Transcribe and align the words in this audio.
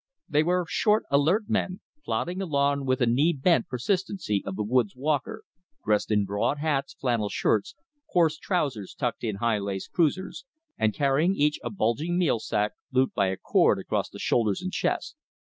They 0.27 0.41
were 0.41 0.65
short, 0.67 1.03
alert 1.11 1.43
men, 1.47 1.79
plodding 2.03 2.41
along 2.41 2.87
with 2.87 2.97
the 2.97 3.05
knee 3.05 3.33
bent 3.33 3.67
persistency 3.67 4.41
of 4.47 4.55
the 4.55 4.63
woods 4.63 4.95
walker, 4.95 5.43
dressed 5.85 6.09
in 6.09 6.25
broad 6.25 6.57
hats, 6.57 6.95
flannel 6.95 7.29
shirts, 7.29 7.75
coarse 8.11 8.39
trousers 8.39 8.95
tucked 8.95 9.23
in 9.23 9.35
high 9.35 9.59
laced 9.59 9.91
"cruisers"; 9.91 10.43
and 10.79 10.95
carrying 10.95 11.35
each 11.35 11.59
a 11.63 11.69
bulging 11.69 12.17
meal 12.17 12.39
sack 12.39 12.71
looped 12.91 13.13
by 13.13 13.27
a 13.27 13.37
cord 13.37 13.77
across 13.77 14.09
the 14.09 14.17
shoulders 14.17 14.59
and 14.59 14.71
chest. 14.71 15.17